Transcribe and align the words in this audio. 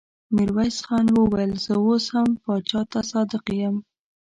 ميرويس 0.35 0.77
خان 0.85 1.05
وويل: 1.17 1.51
زه 1.63 1.73
اوس 1.85 2.05
هم 2.13 2.27
پاچا 2.43 2.81
ته 2.91 2.99
صادق 3.11 3.45
يم. 3.61 3.75